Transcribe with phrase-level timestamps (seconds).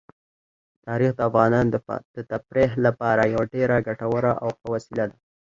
[0.85, 1.69] تاریخ د افغانانو
[2.15, 5.17] د تفریح لپاره یوه ډېره ګټوره او ښه وسیله ده.